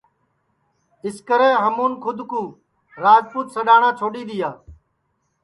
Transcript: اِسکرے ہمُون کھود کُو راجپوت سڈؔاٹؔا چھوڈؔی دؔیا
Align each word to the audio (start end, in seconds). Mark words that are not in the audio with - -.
اِسکرے 1.05 1.49
ہمُون 1.63 1.91
کھود 2.01 2.19
کُو 2.29 2.43
راجپوت 3.03 3.47
سڈؔاٹؔا 3.53 3.89
چھوڈؔی 3.99 4.23
دؔیا 4.27 4.49